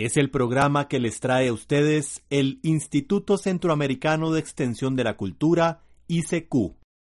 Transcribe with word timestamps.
Es 0.00 0.16
el 0.16 0.30
programa 0.30 0.88
que 0.88 0.98
les 0.98 1.20
trae 1.20 1.48
a 1.48 1.52
ustedes 1.52 2.22
el 2.30 2.58
Instituto 2.62 3.36
Centroamericano 3.36 4.32
de 4.32 4.40
Extensión 4.40 4.96
de 4.96 5.04
la 5.04 5.18
Cultura, 5.18 5.82
ICQ. 6.08 6.54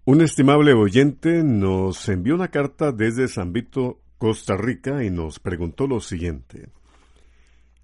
Un 0.03 0.21
estimable 0.21 0.73
oyente 0.73 1.41
nos 1.45 2.09
envió 2.09 2.35
una 2.35 2.49
carta 2.49 2.91
desde 2.91 3.29
San 3.29 3.53
Vito, 3.53 4.01
Costa 4.17 4.57
Rica, 4.57 5.01
y 5.05 5.11
nos 5.11 5.39
preguntó 5.39 5.87
lo 5.87 6.01
siguiente. 6.01 6.67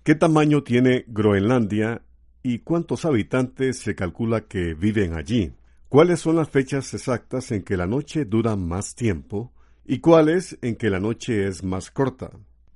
¿Qué 0.04 0.16
tamaño 0.16 0.64
tiene 0.64 1.06
Groenlandia 1.08 2.02
y 2.44 2.60
cuántos 2.60 3.06
habitantes 3.06 3.80
se 3.80 3.96
calcula 3.96 4.42
que 4.42 4.74
viven 4.74 5.14
allí? 5.14 5.54
¿Cuáles 5.88 6.20
son 6.20 6.36
las 6.36 6.50
fechas 6.50 6.94
exactas 6.94 7.54
en 7.54 7.64
que 7.64 7.78
la 7.78 7.88
noche 7.88 8.26
dura 8.26 8.58
más 8.58 8.96
tiempo 8.96 9.54
y 9.86 10.00
cuáles 10.00 10.58
en 10.62 10.76
que 10.76 10.90
la 10.90 11.00
noche 11.00 11.48
es 11.48 11.64
más 11.64 11.90
corta? 11.90 12.32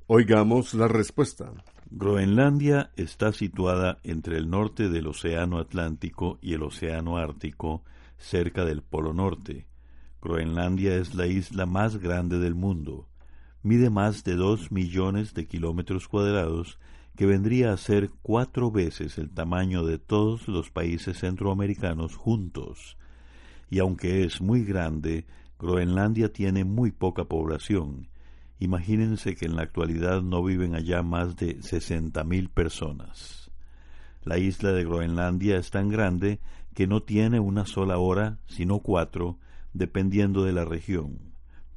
Oigamos 0.08 0.74
la 0.74 0.88
respuesta. 0.88 1.52
Groenlandia 1.92 2.92
está 2.98 3.34
situada 3.34 3.98
entre 4.04 4.38
el 4.38 4.48
norte 4.48 4.90
del 4.90 5.08
Océano 5.08 5.58
Atlántico 5.58 6.38
y 6.40 6.54
el 6.54 6.62
Océano 6.62 7.18
Ártico, 7.18 7.84
cerca 8.20 8.64
del 8.64 8.84
Polo 8.84 9.12
Norte. 9.12 9.66
Groenlandia 10.22 10.96
es 10.98 11.16
la 11.16 11.26
isla 11.26 11.66
más 11.66 11.98
grande 11.98 12.38
del 12.38 12.54
mundo. 12.54 13.08
Mide 13.64 13.90
más 13.90 14.24
de 14.24 14.36
dos 14.36 14.72
millones 14.72 15.34
de 15.34 15.48
kilómetros 15.48 16.08
cuadrados, 16.08 16.78
que 17.16 17.26
vendría 17.26 17.74
a 17.74 17.78
ser 17.78 18.12
cuatro 18.22 18.70
veces 18.70 19.18
el 19.18 19.32
tamaño 19.32 19.84
de 19.84 19.98
todos 19.98 20.48
los 20.48 20.70
países 20.70 21.18
centroamericanos 21.18 22.16
juntos. 22.16 22.98
Y 23.68 23.80
aunque 23.80 24.24
es 24.24 24.42
muy 24.42 24.64
grande, 24.64 25.26
Groenlandia 25.58 26.32
tiene 26.32 26.66
muy 26.66 26.92
poca 26.92 27.24
población. 27.26 28.10
Imagínense 28.60 29.36
que 29.36 29.46
en 29.46 29.56
la 29.56 29.62
actualidad 29.62 30.22
no 30.22 30.44
viven 30.44 30.76
allá 30.76 31.02
más 31.02 31.38
de 31.38 31.60
60.000 31.60 32.50
personas. 32.50 33.52
La 34.24 34.38
isla 34.38 34.74
de 34.74 34.84
Groenlandia 34.84 35.58
es 35.58 35.72
tan 35.72 35.88
grande 35.88 36.42
que 36.74 36.86
no 36.86 37.02
tiene 37.02 37.40
una 37.40 37.66
sola 37.66 37.98
hora, 37.98 38.38
sino 38.48 38.80
cuatro, 38.80 39.38
dependiendo 39.74 40.44
de 40.44 40.52
la 40.52 40.66
región. 40.66 41.20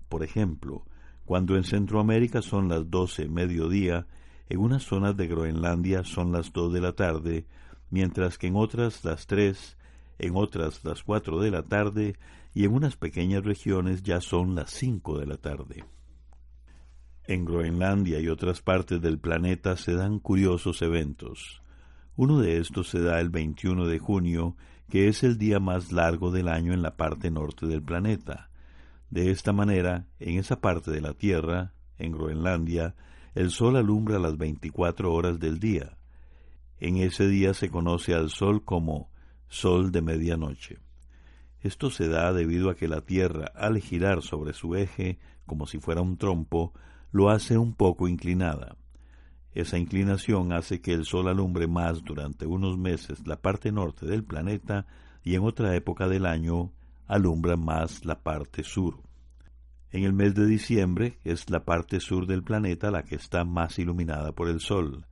Por 0.09 0.25
ejemplo, 0.25 0.85
cuando 1.25 1.57
en 1.57 1.63
Centroamérica 1.63 2.43
son 2.43 2.69
las 2.69 2.91
doce 2.91 3.29
mediodía, 3.29 4.07
en 4.49 4.59
unas 4.59 4.83
zonas 4.83 5.17
de 5.17 5.29
Groenlandia 5.29 6.03
son 6.03 6.33
las 6.33 6.53
dos 6.53 6.73
de 6.73 6.81
la 6.81 6.95
tarde, 6.95 7.47
mientras 7.91 8.39
que 8.39 8.49
en 8.49 8.57
otras 8.57 9.05
las 9.05 9.29
tres, 9.29 9.79
en 10.19 10.35
otras 10.35 10.85
las 10.85 11.05
cuatro 11.05 11.39
de 11.41 11.53
la 11.53 11.63
tarde 11.63 12.17
y 12.55 12.65
en 12.65 12.75
unas 12.75 12.97
pequeñas 12.97 13.45
regiones 13.45 14.03
ya 14.03 14.21
son 14.21 14.57
las 14.57 14.71
cinco 14.71 15.19
de 15.19 15.27
la 15.27 15.37
tarde. 15.37 15.85
En 17.25 17.45
Groenlandia 17.45 18.19
y 18.19 18.29
otras 18.29 18.63
partes 18.63 19.01
del 19.01 19.19
planeta 19.19 19.77
se 19.77 19.95
dan 19.95 20.19
curiosos 20.19 20.83
eventos. 20.83 21.63
Uno 22.17 22.41
de 22.41 22.59
estos 22.59 22.89
se 22.89 23.01
da 23.01 23.21
el 23.21 23.31
21 23.31 23.87
de 23.87 23.99
junio, 24.01 24.57
que 24.91 25.07
es 25.07 25.23
el 25.23 25.39
día 25.39 25.61
más 25.61 25.93
largo 25.93 26.33
del 26.33 26.49
año 26.49 26.75
en 26.75 26.83
la 26.83 26.97
parte 26.97 27.31
norte 27.31 27.67
del 27.67 27.83
planeta. 27.83 28.51
De 29.09 29.31
esta 29.31 29.53
manera, 29.53 30.07
en 30.19 30.39
esa 30.39 30.61
parte 30.61 30.91
de 30.91 31.01
la 31.01 31.15
Tierra, 31.15 31.75
en 31.97 32.13
Groenlandia, 32.13 32.97
el 33.35 33.51
sol 33.51 33.77
alumbra 33.77 34.19
las 34.19 34.37
24 34.37 35.13
horas 35.13 35.39
del 35.39 35.61
día. 35.61 35.97
En 36.81 36.97
ese 36.97 37.29
día 37.29 37.55
se 37.55 37.71
conoce 37.71 38.15
al 38.15 38.31
sol 38.31 38.65
como 38.65 39.11
sol 39.49 39.93
de 39.93 40.03
medianoche. 40.03 40.79
Esto 41.61 41.91
se 41.91 42.09
da 42.09 42.33
debido 42.33 42.69
a 42.69 42.75
que 42.75 42.89
la 42.89 43.03
Tierra, 43.03 43.53
al 43.55 43.79
girar 43.79 44.23
sobre 44.23 44.53
su 44.53 44.75
eje, 44.75 45.21
como 45.47 45.67
si 45.67 45.79
fuera 45.79 46.01
un 46.01 46.17
trompo, 46.17 46.73
lo 47.13 47.31
hace 47.31 47.59
un 47.59 47.75
poco 47.75 48.09
inclinada. 48.09 48.77
Esa 49.55 49.79
inclinación 49.79 50.53
hace 50.53 50.81
que 50.81 50.93
el 50.93 51.05
Sol 51.05 51.29
alumbre 51.29 51.67
más 51.69 52.03
durante 52.03 52.47
unos 52.47 52.79
meses 52.79 53.27
la 53.27 53.37
parte 53.37 53.71
norte 53.71 54.07
del 54.07 54.25
planeta 54.25 54.87
y 55.23 55.35
en 55.35 55.43
otra 55.45 55.77
época 55.77 56.09
del 56.09 56.25
año 56.25 56.73
alumbra 57.07 57.57
más 57.57 58.05
la 58.07 58.23
parte 58.23 58.65
sur. 58.65 59.03
En 59.91 60.05
el 60.05 60.15
mes 60.15 60.35
de 60.35 60.47
diciembre 60.47 61.19
es 61.23 61.51
la 61.51 61.67
parte 61.67 62.01
sur 62.01 62.27
del 62.27 62.43
planeta 62.43 62.91
la 62.91 63.03
que 63.03 63.17
está 63.17 63.45
más 63.45 63.79
iluminada 63.79 64.33
por 64.33 64.49
el 64.49 64.61
Sol. 64.61 65.05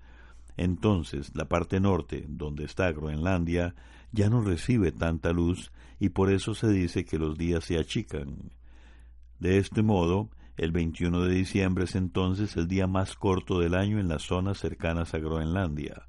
Entonces 0.56 1.32
la 1.34 1.44
parte 1.44 1.80
norte, 1.80 2.24
donde 2.26 2.64
está 2.64 2.90
Groenlandia, 2.92 3.74
ya 4.10 4.30
no 4.30 4.40
recibe 4.40 4.90
tanta 4.90 5.32
luz 5.32 5.70
y 5.98 6.08
por 6.08 6.32
eso 6.32 6.54
se 6.54 6.68
dice 6.68 7.04
que 7.04 7.18
los 7.18 7.36
días 7.36 7.64
se 7.64 7.78
achican. 7.78 8.52
De 9.38 9.58
este 9.58 9.82
modo, 9.82 10.30
el 10.56 10.72
21 10.72 11.22
de 11.24 11.34
diciembre 11.34 11.84
es 11.84 11.94
entonces 11.94 12.56
el 12.56 12.68
día 12.68 12.86
más 12.86 13.14
corto 13.14 13.60
del 13.60 13.74
año 13.74 13.98
en 13.98 14.08
las 14.08 14.22
zonas 14.22 14.58
cercanas 14.58 15.14
a 15.14 15.18
Groenlandia. 15.18 16.08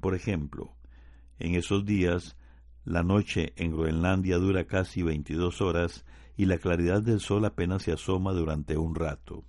Por 0.00 0.14
ejemplo, 0.14 0.74
en 1.38 1.54
esos 1.54 1.84
días, 1.84 2.36
la 2.84 3.02
noche 3.02 3.52
en 3.56 3.72
Groenlandia 3.72 4.38
dura 4.38 4.64
casi 4.66 5.02
22 5.02 5.60
horas 5.60 6.04
y 6.36 6.46
la 6.46 6.58
claridad 6.58 7.02
del 7.02 7.20
sol 7.20 7.44
apenas 7.44 7.82
se 7.82 7.92
asoma 7.92 8.32
durante 8.32 8.76
un 8.76 8.94
rato. 8.94 9.44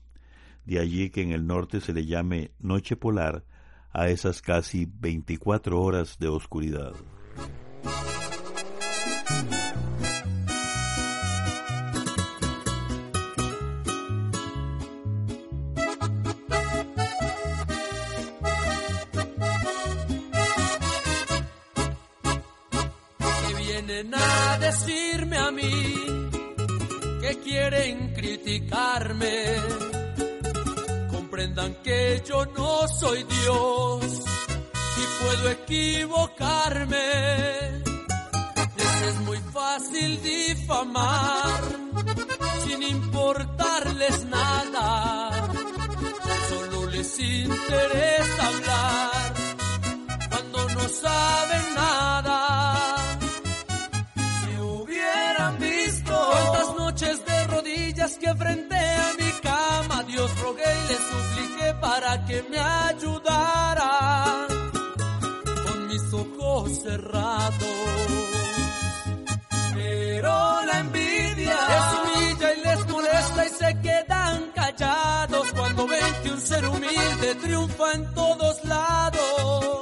De 0.66 0.79
allí 0.79 1.09
que 1.09 1.22
en 1.22 1.31
el 1.31 1.46
norte 1.46 1.81
se 1.81 1.94
le 1.94 2.06
llame 2.06 2.52
noche 2.59 2.96
polar 2.96 3.44
a 3.91 4.09
esas 4.09 4.41
casi 4.41 4.85
24 4.85 5.81
horas 5.81 6.17
de 6.19 6.28
oscuridad. 6.28 6.94
Quieren 27.70 28.14
criticarme. 28.14 29.56
Comprendan 31.09 31.73
que 31.84 32.22
yo 32.28 32.46
no 32.46 32.88
soy 32.88 33.23
Dios 33.23 34.03
y 35.02 35.23
puedo 35.23 35.50
equivocarme. 35.50 36.97
Les 38.78 39.02
es 39.09 39.16
muy 39.22 39.40
fácil 39.52 40.22
difamar 40.22 41.62
sin 42.66 42.84
importarles 42.84 44.26
nada. 44.26 45.32
Solo 46.50 46.85
les 46.91 47.20
interesa 47.20 48.47
hablar 48.47 49.04
te 60.96 61.02
supliqué 61.02 61.74
para 61.82 62.26
que 62.26 62.44
me 62.50 62.59
ayudara 62.59 64.47
con 65.66 65.88
mis 65.88 66.14
ojos 66.14 66.82
cerrados. 66.84 67.80
Pero 69.74 70.62
la 70.66 70.80
envidia 70.80 71.58
les 71.72 71.88
humilla 72.00 72.53
y 72.53 72.62
les 72.68 72.88
molesta 72.88 73.46
y 73.46 73.50
se 73.50 73.80
quedan 73.82 74.52
callados 74.56 75.52
cuando 75.53 75.88
ven 75.88 76.14
que 76.24 76.30
un 76.32 76.42
ser 76.42 76.66
humilde 76.66 77.36
triunfa 77.44 77.92
en 77.94 78.14
todos 78.14 78.64
lados. 78.64 79.82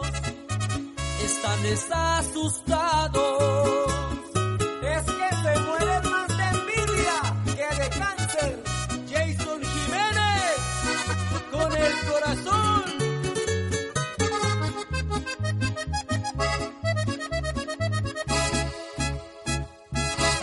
Están 1.24 1.60
asustados. 1.92 3.83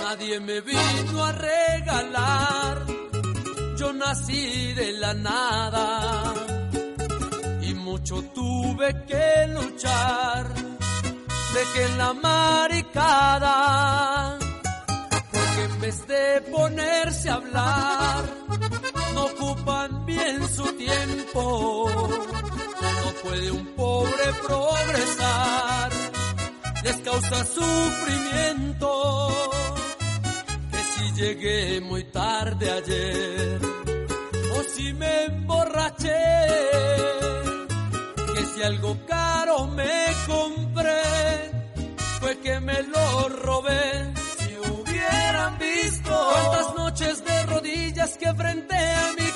Nadie 0.05 0.41
me 0.41 0.61
vino 0.61 1.25
a 1.25 1.33
regalar, 1.33 2.87
yo 3.77 3.93
nací 3.93 4.73
de 4.75 4.93
la 4.93 5.15
nada. 5.15 6.35
Y 7.63 7.75
mucho 7.75 8.23
tuve 8.35 9.05
que 9.07 9.47
luchar. 9.49 10.47
Dejé 11.55 11.89
la 11.97 12.13
maricada, 12.13 13.57
porque 15.33 15.65
en 15.65 15.81
vez 15.81 16.07
de 16.07 16.41
ponerse 16.53 17.31
a 17.31 17.35
hablar, 17.35 18.40
ocupan 19.61 20.07
bien 20.07 20.49
su 20.49 20.65
tiempo. 20.77 21.91
No 23.05 23.13
puede 23.23 23.51
un 23.51 23.67
pobre 23.75 24.25
progresar, 24.47 25.91
les 26.85 26.97
causa 26.99 27.45
sufrimiento. 27.45 29.29
Que 30.71 30.79
si 30.79 31.13
llegué 31.13 31.81
muy 31.81 32.05
tarde 32.05 32.71
ayer, 32.71 33.61
o 34.57 34.63
si 34.75 34.93
me 34.95 35.25
emborraché, 35.25 36.09
que 38.35 38.45
si 38.55 38.63
algo 38.63 38.97
caro 39.07 39.67
me 39.67 40.07
compré, 40.27 41.03
fue 42.21 42.39
que 42.39 42.61
me 42.61 42.83
lo 42.83 43.29
robé. 43.29 44.15
Si 44.39 44.57
hubieran 44.71 45.59
visto 45.59 46.11
cuántas 46.33 46.75
noches 46.77 47.25
de 47.25 47.47
rodillas 47.47 48.17
que 48.19 48.35
frente 48.35 48.75
a 48.75 49.11
cama, 49.17 49.30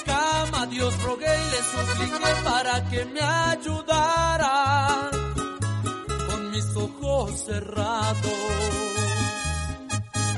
Dios 0.74 1.02
rogué 1.04 1.26
y 1.26 1.50
le 1.52 1.60
supliqué 1.72 2.34
para 2.42 2.84
que 2.90 3.04
me 3.04 3.20
ayudara 3.20 5.08
con 6.26 6.50
mis 6.50 6.76
ojos 6.76 7.44
cerrados. 7.46 8.42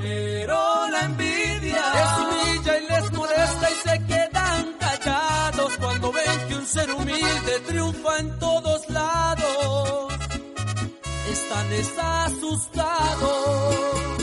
Pero 0.02 0.88
la 0.90 1.00
envidia 1.06 1.84
les 1.96 2.18
humilla 2.20 2.78
y 2.78 2.86
les 2.86 3.12
molesta 3.12 3.70
y 3.70 3.74
se 3.88 4.04
quedan 4.04 4.74
callados 4.78 5.72
cuando 5.78 6.12
ven 6.12 6.48
que 6.48 6.54
un 6.54 6.66
ser 6.66 6.90
humilde 6.90 7.60
triunfa 7.66 8.18
en 8.18 8.38
todos 8.38 8.90
lados. 8.90 10.12
Están 11.32 11.66
asustados. 12.26 14.15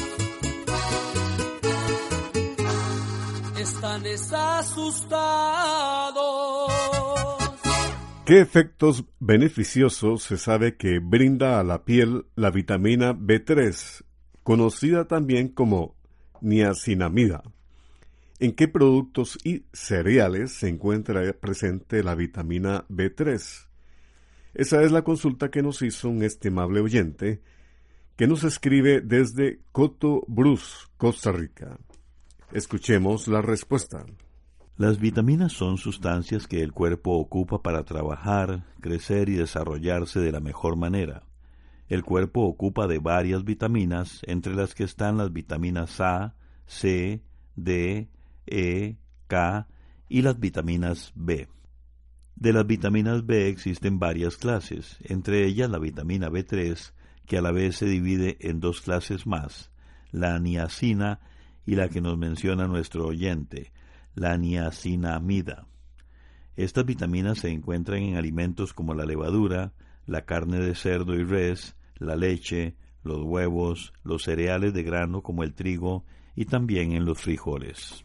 Están 3.83 4.07
asustados. 4.33 5.11
¿Qué 8.25 8.39
efectos 8.39 9.03
beneficiosos 9.19 10.23
se 10.23 10.37
sabe 10.37 10.77
que 10.77 10.99
brinda 10.99 11.59
a 11.59 11.65
la 11.65 11.83
piel 11.83 12.25
la 12.35 12.49
vitamina 12.49 13.13
B3, 13.13 14.05
conocida 14.41 15.09
también 15.09 15.49
como 15.49 15.97
niacinamida? 16.39 17.43
¿En 18.39 18.53
qué 18.53 18.69
productos 18.69 19.37
y 19.43 19.65
cereales 19.73 20.53
se 20.53 20.69
encuentra 20.69 21.33
presente 21.33 22.03
la 22.03 22.15
vitamina 22.15 22.85
B3? 22.87 23.67
Esa 24.53 24.81
es 24.81 24.93
la 24.93 25.01
consulta 25.01 25.51
que 25.51 25.61
nos 25.61 25.81
hizo 25.81 26.07
un 26.07 26.23
estimable 26.23 26.79
oyente 26.79 27.41
que 28.15 28.27
nos 28.27 28.45
escribe 28.45 29.01
desde 29.01 29.59
Coto 29.73 30.23
Brus, 30.29 30.89
Costa 30.95 31.33
Rica. 31.33 31.77
Escuchemos 32.53 33.27
la 33.27 33.41
respuesta. 33.41 34.05
Las 34.77 34.99
vitaminas 34.99 35.53
son 35.53 35.79
sustancias 35.79 36.45
que 36.45 36.61
el 36.61 36.71
cuerpo 36.71 37.13
ocupa 37.17 37.63
para 37.63 37.83
trabajar, 37.83 38.63
crecer 38.79 39.29
y 39.29 39.33
desarrollarse 39.33 40.19
de 40.19 40.31
la 40.31 40.39
mejor 40.39 40.75
manera. 40.75 41.23
El 41.89 42.03
cuerpo 42.03 42.41
ocupa 42.41 42.85
de 42.85 42.99
varias 42.99 43.43
vitaminas, 43.43 44.21
entre 44.27 44.53
las 44.53 44.75
que 44.75 44.83
están 44.83 45.17
las 45.17 45.33
vitaminas 45.33 45.99
A, 45.99 46.35
C, 46.67 47.23
D, 47.55 48.11
E, 48.45 48.97
K 49.25 49.67
y 50.07 50.21
las 50.21 50.39
vitaminas 50.39 51.11
B. 51.15 51.47
De 52.35 52.53
las 52.53 52.67
vitaminas 52.67 53.25
B 53.25 53.47
existen 53.47 53.97
varias 53.97 54.37
clases, 54.37 54.99
entre 55.05 55.43
ellas 55.47 55.71
la 55.71 55.79
vitamina 55.79 56.29
B3, 56.29 56.93
que 57.25 57.39
a 57.39 57.41
la 57.41 57.51
vez 57.51 57.77
se 57.77 57.87
divide 57.87 58.37
en 58.41 58.59
dos 58.59 58.81
clases 58.81 59.25
más, 59.25 59.71
la 60.11 60.37
niacina 60.37 61.19
y 61.65 61.75
la 61.75 61.89
que 61.89 62.01
nos 62.01 62.17
menciona 62.17 62.67
nuestro 62.67 63.07
oyente, 63.07 63.71
la 64.15 64.37
niacinamida. 64.37 65.65
Estas 66.55 66.85
vitaminas 66.85 67.39
se 67.39 67.49
encuentran 67.49 68.03
en 68.03 68.17
alimentos 68.17 68.73
como 68.73 68.93
la 68.93 69.05
levadura, 69.05 69.73
la 70.05 70.25
carne 70.25 70.59
de 70.59 70.75
cerdo 70.75 71.15
y 71.15 71.23
res, 71.23 71.75
la 71.95 72.15
leche, 72.15 72.75
los 73.03 73.23
huevos, 73.23 73.93
los 74.03 74.23
cereales 74.23 74.73
de 74.73 74.83
grano 74.83 75.21
como 75.21 75.43
el 75.43 75.53
trigo 75.53 76.05
y 76.35 76.45
también 76.45 76.93
en 76.93 77.05
los 77.05 77.19
frijoles. 77.19 78.03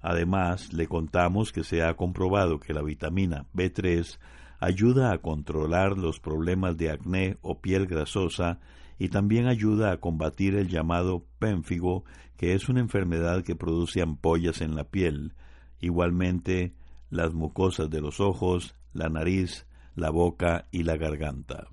Además, 0.00 0.72
le 0.72 0.88
contamos 0.88 1.52
que 1.52 1.62
se 1.62 1.82
ha 1.82 1.94
comprobado 1.94 2.58
que 2.58 2.74
la 2.74 2.82
vitamina 2.82 3.46
B3 3.54 4.18
ayuda 4.58 5.12
a 5.12 5.18
controlar 5.18 5.96
los 5.96 6.20
problemas 6.20 6.76
de 6.76 6.90
acné 6.90 7.38
o 7.40 7.60
piel 7.60 7.86
grasosa 7.86 8.58
y 8.98 9.08
también 9.08 9.46
ayuda 9.46 9.92
a 9.92 9.98
combatir 9.98 10.54
el 10.54 10.68
llamado 10.68 11.24
pénfigo, 11.38 12.04
que 12.36 12.54
es 12.54 12.68
una 12.68 12.80
enfermedad 12.80 13.42
que 13.42 13.56
produce 13.56 14.02
ampollas 14.02 14.60
en 14.60 14.74
la 14.74 14.84
piel, 14.84 15.34
igualmente 15.80 16.74
las 17.10 17.34
mucosas 17.34 17.90
de 17.90 18.00
los 18.00 18.20
ojos, 18.20 18.74
la 18.92 19.08
nariz, 19.08 19.66
la 19.94 20.10
boca 20.10 20.66
y 20.70 20.82
la 20.84 20.96
garganta. 20.96 21.68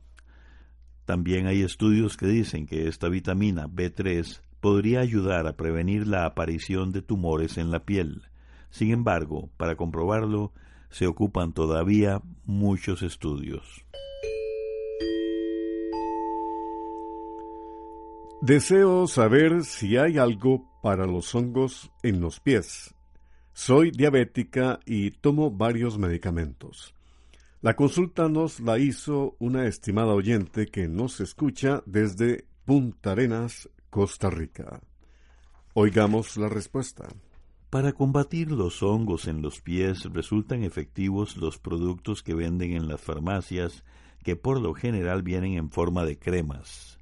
También 1.06 1.48
hay 1.48 1.62
estudios 1.62 2.18
que 2.18 2.28
dicen 2.28 2.68
que 2.68 2.88
esta 2.88 3.10
vitamina 3.10 3.68
B3 3.68 4.42
podría 4.60 5.00
ayudar 5.00 5.48
a 5.48 5.56
prevenir 5.56 6.08
la 6.08 6.26
aparición 6.26 6.92
de 6.92 7.02
tumores 7.02 7.58
en 7.58 7.72
la 7.72 7.86
piel. 7.86 8.24
Sin 8.70 8.92
embargo, 8.92 9.50
para 9.58 9.76
comprobarlo, 9.76 10.54
se 10.90 11.08
ocupan 11.08 11.54
todavía 11.54 12.22
muchos 12.46 13.02
estudios. 13.02 13.86
Deseo 18.42 19.06
saber 19.08 19.66
si 19.66 19.98
hay 19.98 20.18
algo 20.18 20.66
para 20.82 21.06
los 21.06 21.36
hongos 21.36 21.92
en 22.04 22.22
los 22.22 22.40
pies. 22.40 22.96
Soy 23.52 23.92
diabética 23.92 24.80
y 24.86 25.12
tomo 25.12 25.52
varios 25.52 25.98
medicamentos. 25.98 26.96
La 27.62 27.76
consulta 27.76 28.30
nos 28.30 28.62
la 28.62 28.80
hizo 28.80 29.36
una 29.40 29.68
estimada 29.68 30.14
oyente 30.14 30.68
que 30.68 30.88
nos 30.88 31.20
escucha 31.20 31.84
desde 31.86 32.46
Punta 32.64 33.12
Arenas, 33.12 33.70
Costa 33.90 34.30
Rica. 34.30 34.80
Oigamos 35.74 36.38
la 36.38 36.48
respuesta. 36.48 37.10
Para 37.70 37.92
combatir 37.92 38.52
los 38.52 38.82
hongos 38.82 39.28
en 39.28 39.42
los 39.42 39.60
pies 39.60 40.06
resultan 40.14 40.64
efectivos 40.64 41.36
los 41.36 41.60
productos 41.60 42.24
que 42.24 42.36
venden 42.36 42.72
en 42.72 42.88
las 42.88 43.02
farmacias, 43.02 43.84
que 44.24 44.38
por 44.38 44.62
lo 44.62 44.74
general 44.74 45.24
vienen 45.24 45.56
en 45.58 45.70
forma 45.70 46.06
de 46.06 46.18
cremas. 46.18 46.99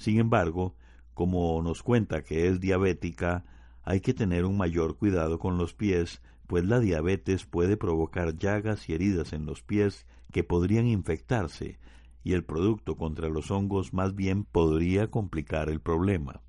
Sin 0.00 0.18
embargo, 0.18 0.74
como 1.12 1.60
nos 1.62 1.82
cuenta 1.82 2.24
que 2.24 2.48
es 2.48 2.58
diabética, 2.58 3.44
hay 3.82 4.00
que 4.00 4.14
tener 4.14 4.46
un 4.46 4.56
mayor 4.56 4.96
cuidado 4.96 5.38
con 5.38 5.58
los 5.58 5.74
pies, 5.74 6.22
pues 6.46 6.64
la 6.64 6.80
diabetes 6.80 7.44
puede 7.44 7.76
provocar 7.76 8.34
llagas 8.34 8.88
y 8.88 8.94
heridas 8.94 9.34
en 9.34 9.44
los 9.44 9.62
pies 9.62 10.06
que 10.32 10.42
podrían 10.42 10.86
infectarse, 10.86 11.78
y 12.24 12.32
el 12.32 12.44
producto 12.44 12.96
contra 12.96 13.28
los 13.28 13.50
hongos 13.50 13.92
más 13.92 14.14
bien 14.14 14.44
podría 14.44 15.10
complicar 15.10 15.68
el 15.68 15.80
problema. 15.80 16.40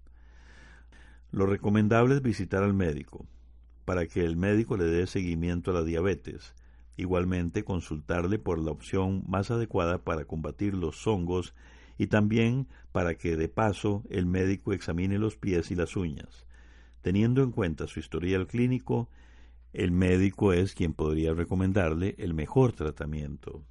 Lo 1.29 1.45
recomendable 1.45 2.15
es 2.15 2.21
visitar 2.21 2.63
al 2.63 2.73
médico, 2.73 3.25
para 3.83 4.05
que 4.05 4.23
el 4.23 4.37
médico 4.37 4.77
le 4.77 4.85
dé 4.85 5.07
seguimiento 5.07 5.71
a 5.71 5.73
la 5.73 5.83
diabetes. 5.83 6.55
Igualmente 6.95 7.65
consultarle 7.65 8.39
por 8.39 8.59
la 8.59 8.71
opción 8.71 9.25
más 9.27 9.51
adecuada 9.51 9.97
para 9.97 10.23
combatir 10.23 10.73
los 10.73 11.05
hongos 11.05 11.53
y 11.97 12.07
también 12.07 12.67
para 12.91 13.15
que 13.15 13.35
de 13.35 13.49
paso 13.49 14.03
el 14.09 14.25
médico 14.25 14.73
examine 14.73 15.17
los 15.17 15.37
pies 15.37 15.71
y 15.71 15.75
las 15.75 15.95
uñas. 15.95 16.45
Teniendo 17.01 17.41
en 17.43 17.51
cuenta 17.51 17.87
su 17.87 17.99
historial 17.99 18.47
clínico, 18.47 19.09
el 19.73 19.91
médico 19.91 20.53
es 20.53 20.73
quien 20.75 20.93
podría 20.93 21.33
recomendarle 21.33 22.15
el 22.17 22.33
mejor 22.33 22.73
tratamiento. 22.73 23.63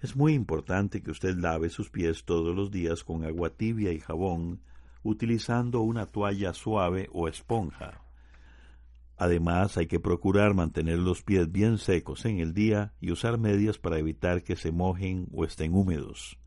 Es 0.00 0.16
muy 0.16 0.32
importante 0.32 1.02
que 1.02 1.10
usted 1.10 1.36
lave 1.36 1.68
sus 1.68 1.90
pies 1.90 2.24
todos 2.24 2.56
los 2.56 2.70
días 2.70 3.04
con 3.04 3.24
agua 3.24 3.50
tibia 3.50 3.92
y 3.92 4.00
jabón, 4.00 4.60
utilizando 5.04 5.80
una 5.80 6.06
toalla 6.06 6.52
suave 6.54 7.08
o 7.12 7.28
esponja. 7.28 8.02
Además, 9.16 9.76
hay 9.76 9.86
que 9.86 10.00
procurar 10.00 10.54
mantener 10.54 10.98
los 10.98 11.22
pies 11.22 11.52
bien 11.52 11.78
secos 11.78 12.24
en 12.24 12.40
el 12.40 12.54
día 12.54 12.94
y 13.00 13.12
usar 13.12 13.38
medias 13.38 13.78
para 13.78 13.98
evitar 13.98 14.42
que 14.42 14.56
se 14.56 14.72
mojen 14.72 15.28
o 15.32 15.44
estén 15.44 15.74
húmedos. 15.74 16.38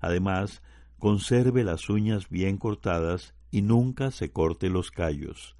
Además, 0.00 0.62
conserve 0.98 1.64
las 1.64 1.88
uñas 1.88 2.28
bien 2.28 2.56
cortadas 2.56 3.34
y 3.50 3.62
nunca 3.62 4.10
se 4.10 4.30
corte 4.30 4.68
los 4.68 4.90
callos. 4.90 5.56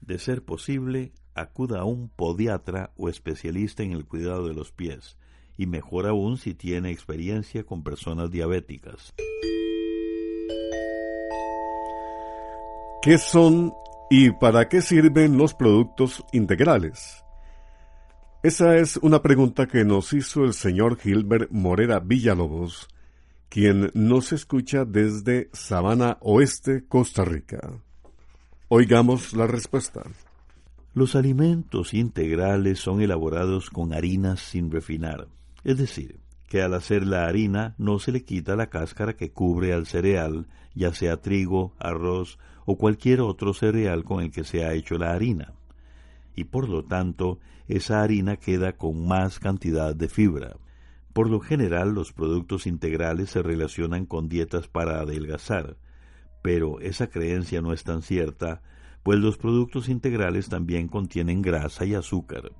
De 0.00 0.18
ser 0.18 0.44
posible, 0.44 1.12
acuda 1.34 1.80
a 1.80 1.84
un 1.84 2.08
podiatra 2.08 2.92
o 2.96 3.08
especialista 3.08 3.82
en 3.82 3.92
el 3.92 4.04
cuidado 4.06 4.48
de 4.48 4.54
los 4.54 4.72
pies, 4.72 5.16
y 5.56 5.66
mejor 5.66 6.06
aún 6.06 6.36
si 6.36 6.54
tiene 6.54 6.90
experiencia 6.90 7.64
con 7.64 7.82
personas 7.82 8.30
diabéticas. 8.30 9.14
¿Qué 13.02 13.18
son 13.18 13.74
y 14.10 14.30
para 14.30 14.68
qué 14.68 14.80
sirven 14.80 15.36
los 15.36 15.54
productos 15.54 16.24
integrales? 16.32 17.22
Esa 18.42 18.76
es 18.76 18.98
una 18.98 19.22
pregunta 19.22 19.66
que 19.66 19.84
nos 19.84 20.12
hizo 20.12 20.44
el 20.44 20.54
señor 20.54 20.98
Gilbert 20.98 21.50
Morera 21.50 22.00
Villalobos, 22.00 22.88
quien 23.54 23.92
nos 23.94 24.32
escucha 24.32 24.84
desde 24.84 25.48
Sabana 25.52 26.18
Oeste, 26.22 26.88
Costa 26.88 27.24
Rica. 27.24 27.60
Oigamos 28.66 29.32
la 29.32 29.46
respuesta. 29.46 30.02
Los 30.92 31.14
alimentos 31.14 31.94
integrales 31.94 32.80
son 32.80 33.00
elaborados 33.00 33.70
con 33.70 33.92
harinas 33.92 34.40
sin 34.40 34.72
refinar, 34.72 35.28
es 35.62 35.78
decir, 35.78 36.18
que 36.48 36.62
al 36.62 36.74
hacer 36.74 37.06
la 37.06 37.26
harina 37.26 37.76
no 37.78 38.00
se 38.00 38.10
le 38.10 38.24
quita 38.24 38.56
la 38.56 38.70
cáscara 38.70 39.14
que 39.14 39.30
cubre 39.30 39.72
al 39.72 39.86
cereal, 39.86 40.48
ya 40.74 40.92
sea 40.92 41.18
trigo, 41.18 41.76
arroz 41.78 42.40
o 42.66 42.76
cualquier 42.76 43.20
otro 43.20 43.54
cereal 43.54 44.02
con 44.02 44.20
el 44.20 44.32
que 44.32 44.42
se 44.42 44.64
ha 44.64 44.72
hecho 44.72 44.98
la 44.98 45.12
harina. 45.12 45.52
Y 46.34 46.42
por 46.42 46.68
lo 46.68 46.82
tanto, 46.86 47.38
esa 47.68 48.02
harina 48.02 48.36
queda 48.36 48.72
con 48.72 49.06
más 49.06 49.38
cantidad 49.38 49.94
de 49.94 50.08
fibra. 50.08 50.56
Por 51.14 51.30
lo 51.30 51.40
general, 51.40 51.94
los 51.94 52.12
productos 52.12 52.66
integrales 52.66 53.30
se 53.30 53.42
relacionan 53.42 54.04
con 54.04 54.28
dietas 54.28 54.68
para 54.68 55.00
adelgazar, 55.00 55.78
pero 56.42 56.80
esa 56.80 57.06
creencia 57.06 57.62
no 57.62 57.72
es 57.72 57.84
tan 57.84 58.02
cierta 58.02 58.60
pues 59.04 59.18
los 59.20 59.36
productos 59.36 59.88
integrales 59.90 60.48
también 60.48 60.88
contienen 60.88 61.42
grasa 61.42 61.84
y 61.84 61.94
azúcar. 61.94 62.52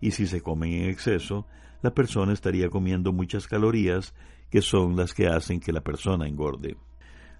Y 0.00 0.12
si 0.12 0.26
se 0.26 0.40
comen 0.40 0.72
en 0.72 0.88
exceso, 0.88 1.46
la 1.82 1.94
persona 1.94 2.32
estaría 2.32 2.70
comiendo 2.70 3.12
muchas 3.12 3.46
calorías 3.46 4.14
que 4.50 4.62
son 4.62 4.96
las 4.96 5.12
que 5.12 5.28
hacen 5.28 5.60
que 5.60 5.72
la 5.72 5.82
persona 5.82 6.26
engorde. 6.26 6.78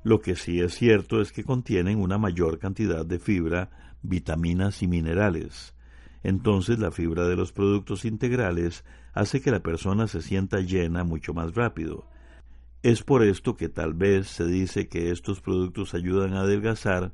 Lo 0.04 0.20
que 0.20 0.36
sí 0.36 0.60
es 0.60 0.74
cierto 0.74 1.22
es 1.22 1.32
que 1.32 1.42
contienen 1.42 1.98
una 1.98 2.18
mayor 2.18 2.58
cantidad 2.58 3.04
de 3.04 3.18
fibra, 3.18 3.96
vitaminas 4.02 4.82
y 4.82 4.88
minerales. 4.88 5.74
Entonces 6.22 6.78
la 6.78 6.90
fibra 6.90 7.26
de 7.26 7.36
los 7.36 7.52
productos 7.52 8.04
integrales 8.04 8.84
hace 9.12 9.40
que 9.40 9.50
la 9.50 9.60
persona 9.60 10.06
se 10.08 10.22
sienta 10.22 10.60
llena 10.60 11.04
mucho 11.04 11.34
más 11.34 11.54
rápido. 11.54 12.06
Es 12.82 13.02
por 13.02 13.22
esto 13.22 13.56
que 13.56 13.68
tal 13.68 13.94
vez 13.94 14.28
se 14.28 14.46
dice 14.46 14.88
que 14.88 15.10
estos 15.10 15.40
productos 15.40 15.94
ayudan 15.94 16.34
a 16.34 16.40
adelgazar, 16.40 17.12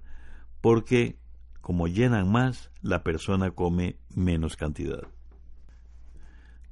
porque 0.60 1.16
como 1.64 1.88
llenan 1.88 2.30
más, 2.30 2.70
la 2.82 3.02
persona 3.02 3.50
come 3.50 3.96
menos 4.14 4.54
cantidad. 4.54 5.08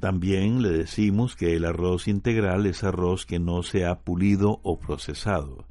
También 0.01 0.61
le 0.61 0.69
decimos 0.69 1.35
que 1.35 1.57
el 1.57 1.65
arroz 1.65 2.09
integral 2.09 2.67
es 2.67 2.85
arroz 2.85 3.25
que 3.25 3.39
no 3.39 3.63
se 3.63 3.87
ha 3.87 4.01
pulido 4.01 4.61
o 4.63 4.79
procesado. 4.79 5.67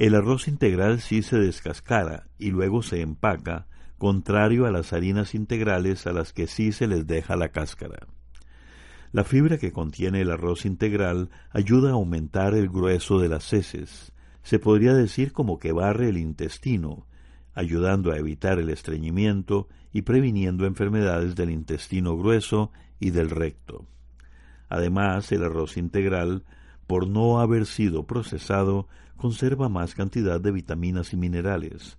El 0.00 0.16
arroz 0.16 0.48
integral 0.48 1.00
sí 1.00 1.22
se 1.22 1.38
descascara 1.38 2.26
y 2.36 2.50
luego 2.50 2.82
se 2.82 3.00
empaca, 3.00 3.68
contrario 4.02 4.66
a 4.66 4.72
las 4.72 4.92
harinas 4.92 5.32
integrales 5.32 6.08
a 6.08 6.12
las 6.12 6.32
que 6.32 6.48
sí 6.48 6.72
se 6.72 6.88
les 6.88 7.06
deja 7.06 7.36
la 7.36 7.50
cáscara. 7.50 8.08
La 9.12 9.22
fibra 9.22 9.58
que 9.58 9.70
contiene 9.70 10.22
el 10.22 10.32
arroz 10.32 10.66
integral 10.66 11.30
ayuda 11.50 11.90
a 11.90 11.92
aumentar 11.92 12.54
el 12.54 12.68
grueso 12.68 13.20
de 13.20 13.28
las 13.28 13.52
heces. 13.52 14.10
Se 14.42 14.58
podría 14.58 14.92
decir 14.92 15.32
como 15.32 15.60
que 15.60 15.70
barre 15.70 16.08
el 16.08 16.16
intestino, 16.16 17.06
ayudando 17.54 18.10
a 18.10 18.16
evitar 18.16 18.58
el 18.58 18.70
estreñimiento 18.70 19.68
y 19.92 20.02
previniendo 20.02 20.66
enfermedades 20.66 21.36
del 21.36 21.50
intestino 21.50 22.16
grueso 22.16 22.72
y 22.98 23.10
del 23.10 23.30
recto. 23.30 23.86
Además, 24.68 25.30
el 25.30 25.44
arroz 25.44 25.76
integral, 25.76 26.42
por 26.88 27.06
no 27.06 27.38
haber 27.38 27.66
sido 27.66 28.04
procesado, 28.04 28.88
conserva 29.16 29.68
más 29.68 29.94
cantidad 29.94 30.40
de 30.40 30.50
vitaminas 30.50 31.12
y 31.12 31.16
minerales. 31.16 31.98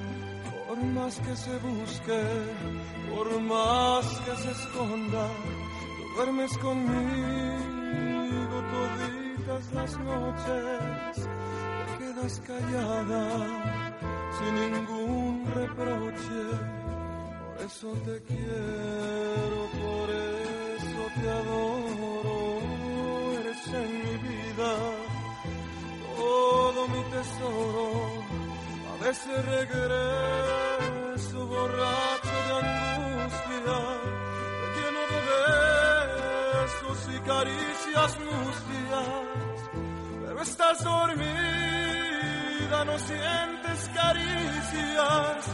que 0.75 1.35
se 1.35 1.57
busque, 1.57 2.23
por 3.13 3.41
más 3.41 4.05
que 4.21 4.35
se 4.37 4.51
esconda, 4.51 5.27
tú 5.97 6.03
duermes 6.15 6.57
conmigo 6.59 8.01
toditas 8.71 9.73
las 9.73 9.99
noches, 9.99 11.27
te 11.87 11.97
quedas 11.99 12.41
callada 12.47 13.23
sin 14.37 14.53
ningún 14.55 15.45
reproche, 15.53 16.41
por 17.45 17.65
eso 17.65 17.91
te 18.05 18.21
quiero, 18.23 19.59
por 19.83 20.09
eso 20.79 21.01
te 21.19 21.29
adoro, 21.29 22.61
eres 23.39 23.67
en 23.67 23.91
mi 24.03 24.15
vida 24.29 24.71
todo 26.15 26.87
mi 26.87 27.03
tesoro, 27.11 27.89
a 28.93 29.03
veces 29.03 29.45
regreso 29.45 30.60
angustia, 33.69 34.67
lleno 34.75 35.01
de 35.11 35.19
besos 36.61 36.99
y 37.13 37.19
caricias 37.19 38.11
mustias. 38.19 39.57
Pero 40.25 40.41
estás 40.41 40.83
dormida, 40.83 42.77
no 42.85 42.97
sientes 42.99 43.89
caricias. 43.93 45.45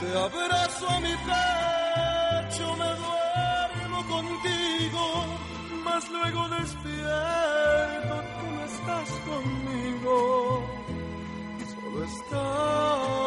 Te 0.00 0.18
abrazo 0.18 0.88
a 0.88 1.00
mi 1.00 1.14
pecho, 1.28 2.76
me 2.76 2.90
duermo 3.02 3.98
contigo, 4.08 5.04
mas 5.84 6.10
luego 6.10 6.48
despierto, 6.48 8.14
tú 8.38 8.46
no 8.56 8.64
estás 8.64 9.10
conmigo. 9.28 10.14
Solo 11.74 12.04
está 12.04 13.19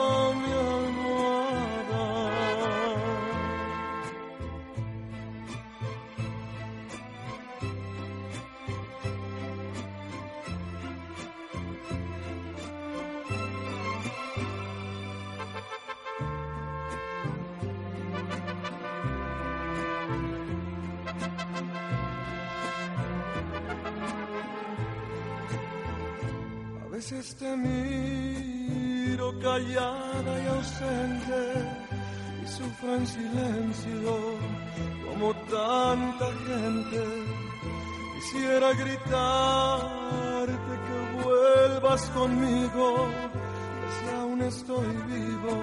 te 27.44 27.54
miro 27.58 29.28
callada 29.40 30.34
y 30.44 30.46
ausente 30.58 31.42
y 32.42 32.46
sufro 32.48 32.90
en 32.96 33.06
silencio 33.06 34.14
como 35.06 35.28
tanta 35.58 36.28
gente. 36.48 37.02
Quisiera 38.16 38.70
gritarte 38.84 40.74
que 40.86 40.98
vuelvas 41.24 42.02
conmigo, 42.12 42.86
que 43.80 43.88
si 43.96 44.06
aún 44.22 44.40
estoy 44.42 44.90
vivo, 45.14 45.56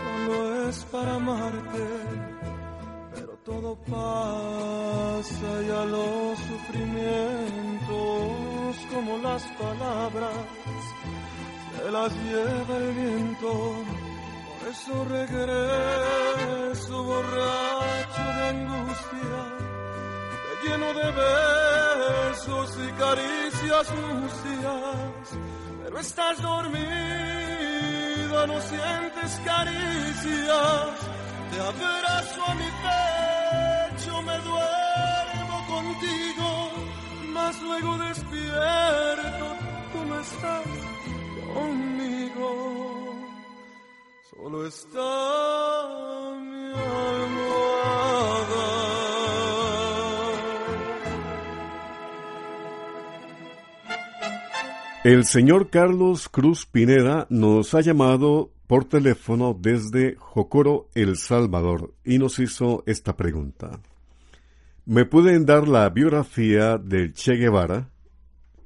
solo 0.00 0.36
es 0.68 0.78
para 0.92 1.14
amarte. 1.14 1.86
Pero 3.14 3.32
todo 3.44 3.70
pasa 3.96 5.50
ya 5.68 5.84
los 5.84 6.38
sufrimientos 6.50 7.91
como 8.92 9.18
las 9.18 9.42
palabras 9.58 10.34
se 11.76 11.90
las 11.90 12.12
lleva 12.12 12.76
el 12.76 12.92
viento. 12.92 13.74
Por 14.58 14.68
eso 14.70 15.04
regreso 15.04 16.94
borracho 17.02 18.22
de 18.36 18.44
angustia, 18.48 19.40
lleno 20.62 20.88
de 20.94 21.10
besos 22.30 22.68
y 22.76 22.92
caricias 22.92 23.86
sucias, 23.86 25.26
pero 25.82 25.98
estás 25.98 26.40
dormida, 26.42 26.80
no 28.46 28.60
sientes 28.60 29.40
caricias, 29.44 30.88
te 31.50 31.60
abrazo 31.60 32.44
a 32.46 32.54
mi 32.54 32.70
pecho, 32.82 33.01
luego 37.60 37.98
despierto, 37.98 39.46
tú 39.92 40.04
no 40.08 40.20
estás 40.20 40.64
conmigo, 41.54 42.48
solo 44.30 44.66
está 44.66 44.96
mi 46.40 46.72
almohada. 46.72 47.72
El 55.04 55.24
señor 55.24 55.68
Carlos 55.68 56.28
Cruz 56.28 56.64
Pineda 56.64 57.26
nos 57.28 57.74
ha 57.74 57.80
llamado 57.80 58.52
por 58.68 58.84
teléfono 58.84 59.54
desde 59.58 60.14
Jocoro, 60.16 60.88
El 60.94 61.16
Salvador, 61.16 61.92
y 62.04 62.18
nos 62.18 62.38
hizo 62.38 62.84
esta 62.86 63.16
pregunta. 63.16 63.80
¿Me 64.84 65.04
pueden 65.04 65.46
dar 65.46 65.68
la 65.68 65.88
biografía 65.90 66.76
del 66.76 67.12
Che 67.12 67.36
Guevara? 67.36 67.92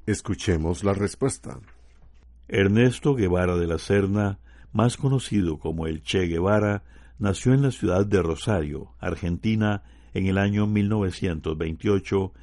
Escuchemos 0.07 0.83
la 0.83 0.95
respuesta. 0.95 1.59
Ernesto 2.47 3.13
Guevara 3.13 3.55
de 3.55 3.67
la 3.67 3.77
Serna, 3.77 4.39
más 4.73 4.97
conocido 4.97 5.59
como 5.59 5.85
el 5.85 6.01
Che 6.01 6.25
Guevara, 6.25 6.83
nació 7.19 7.53
en 7.53 7.61
la 7.61 7.69
ciudad 7.69 8.03
de 8.03 8.23
Rosario, 8.23 8.95
Argentina, 8.97 9.83
en 10.15 10.25
el 10.25 10.39
año 10.39 10.65
1928 10.65 12.33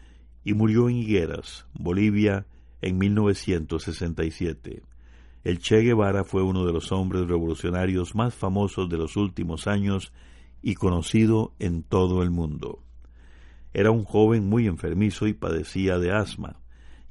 y 0.45 0.55
murió 0.55 0.89
en 0.89 0.95
Higueras, 0.99 1.67
Bolivia, 1.73 2.47
en 2.81 2.97
1967. 2.97 4.85
El 5.43 5.59
Che 5.59 5.81
Guevara 5.81 6.23
fue 6.23 6.45
uno 6.45 6.65
de 6.65 6.73
los 6.73 6.93
hombres 6.93 7.27
revolucionarios 7.27 8.15
más 8.15 8.35
famosos 8.37 8.89
de 8.89 8.99
los 8.99 9.17
últimos 9.17 9.67
años 9.67 10.13
y 10.63 10.77
conocido 10.77 11.55
en 11.59 11.83
todo 11.83 12.23
el 12.23 12.31
mundo. 12.31 12.84
Era 13.75 13.91
un 13.91 14.05
joven 14.05 14.49
muy 14.49 14.69
enfermizo 14.69 15.27
y 15.27 15.35
padecía 15.35 15.99
de 15.99 16.13
asma, 16.13 16.61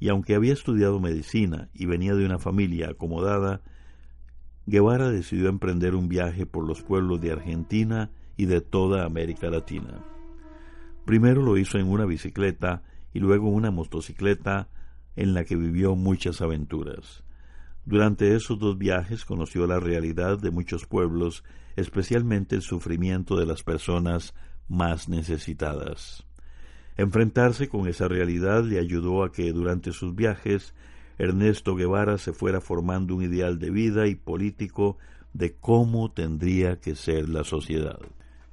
y 0.00 0.08
aunque 0.08 0.34
había 0.34 0.54
estudiado 0.54 0.98
medicina 0.98 1.68
y 1.74 1.84
venía 1.84 2.14
de 2.14 2.24
una 2.24 2.38
familia 2.38 2.90
acomodada, 2.90 3.60
Guevara 4.64 5.10
decidió 5.10 5.50
emprender 5.50 5.94
un 5.94 6.08
viaje 6.08 6.46
por 6.46 6.66
los 6.66 6.82
pueblos 6.82 7.20
de 7.20 7.32
Argentina 7.32 8.10
y 8.38 8.46
de 8.46 8.62
toda 8.62 9.04
América 9.04 9.50
Latina. 9.50 10.02
Primero 11.04 11.42
lo 11.42 11.58
hizo 11.58 11.78
en 11.78 11.86
una 11.86 12.06
bicicleta 12.06 12.82
y 13.12 13.18
luego 13.20 13.48
en 13.48 13.54
una 13.56 13.70
motocicleta 13.70 14.68
en 15.16 15.34
la 15.34 15.44
que 15.44 15.56
vivió 15.56 15.94
muchas 15.96 16.40
aventuras. 16.40 17.24
Durante 17.84 18.34
esos 18.34 18.58
dos 18.58 18.78
viajes 18.78 19.26
conoció 19.26 19.66
la 19.66 19.80
realidad 19.80 20.38
de 20.38 20.50
muchos 20.50 20.86
pueblos, 20.86 21.44
especialmente 21.76 22.56
el 22.56 22.62
sufrimiento 22.62 23.36
de 23.36 23.44
las 23.44 23.62
personas 23.62 24.34
más 24.66 25.10
necesitadas. 25.10 26.26
Enfrentarse 26.96 27.68
con 27.68 27.88
esa 27.88 28.06
realidad 28.06 28.62
le 28.62 28.78
ayudó 28.78 29.24
a 29.24 29.32
que 29.32 29.52
durante 29.52 29.92
sus 29.92 30.14
viajes 30.14 30.74
Ernesto 31.18 31.74
Guevara 31.74 32.18
se 32.18 32.32
fuera 32.32 32.60
formando 32.60 33.16
un 33.16 33.24
ideal 33.24 33.58
de 33.58 33.70
vida 33.70 34.06
y 34.06 34.14
político 34.14 34.96
de 35.32 35.54
cómo 35.54 36.12
tendría 36.12 36.78
que 36.80 36.94
ser 36.94 37.28
la 37.28 37.42
sociedad. 37.42 37.98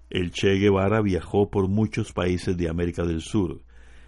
El 0.10 0.32
Che 0.32 0.56
Guevara 0.56 1.02
viajó 1.02 1.52
por 1.52 1.68
muchos 1.68 2.14
países 2.14 2.58
de 2.58 2.68
América 2.68 3.06
del 3.06 3.22
Sur. 3.22 3.62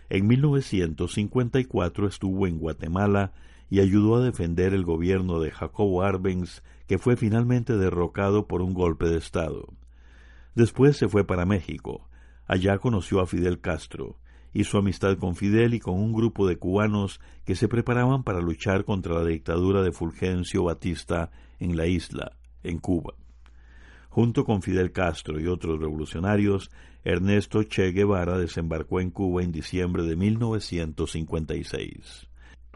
En 0.10 0.28
1954 0.28 2.08
estuvo 2.08 2.48
en 2.48 2.58
Guatemala 2.58 3.34
y 3.70 3.80
ayudó 3.80 4.16
a 4.18 4.24
defender 4.24 4.74
el 4.74 4.84
gobierno 4.84 5.40
de 5.40 5.52
Jacobo 5.52 6.02
Arbenz, 6.02 6.64
que 6.88 6.98
fue 6.98 7.16
finalmente 7.16 7.78
derrocado 7.78 8.48
por 8.48 8.62
un 8.62 8.74
golpe 8.74 9.08
de 9.08 9.18
Estado. 9.18 9.68
Después 10.56 10.98
se 10.98 11.08
fue 11.08 11.24
para 11.24 11.46
México. 11.46 12.08
Allá 12.48 12.80
conoció 12.80 13.22
a 13.22 13.28
Fidel 13.28 13.62
Castro 13.62 14.18
hizo 14.54 14.78
amistad 14.78 15.18
con 15.18 15.36
Fidel 15.36 15.74
y 15.74 15.80
con 15.80 15.96
un 15.96 16.14
grupo 16.14 16.48
de 16.48 16.58
cubanos 16.58 17.20
que 17.46 17.56
se 17.56 17.68
preparaban 17.68 18.24
para 18.24 18.40
luchar 18.40 18.86
contra 18.86 19.16
la 19.16 19.26
dictadura 19.26 19.82
de 19.82 19.92
Fulgencio 19.92 20.64
Batista 20.64 21.32
en 21.60 21.76
la 21.76 21.88
isla, 21.88 22.38
en 22.64 22.78
Cuba. 22.80 23.16
Junto 24.10 24.46
con 24.46 24.62
Fidel 24.62 24.92
Castro 24.92 25.40
y 25.40 25.48
otros 25.48 25.80
revolucionarios, 25.80 26.70
Ernesto 27.04 27.64
Che 27.64 27.92
Guevara 27.92 28.38
desembarcó 28.38 29.02
en 29.02 29.10
Cuba 29.10 29.44
en 29.44 29.52
diciembre 29.52 30.04
de 30.04 30.16
1956. 30.16 32.30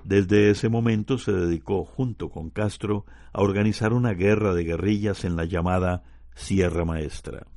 Desde 0.04 0.50
ese 0.50 0.70
momento 0.70 1.18
se 1.18 1.32
dedicó, 1.32 1.86
junto 1.86 2.30
con 2.30 2.50
Castro, 2.50 3.06
a 3.34 3.42
organizar 3.42 3.94
una 3.94 4.14
guerra 4.14 4.54
de 4.54 4.64
guerrillas 4.64 5.26
en 5.26 5.36
la 5.36 5.46
llamada 5.46 6.04
Sierra 6.34 6.86
Maestra. 6.86 7.48